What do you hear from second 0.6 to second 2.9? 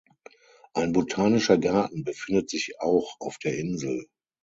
Ein Botanischer Garten befindet sich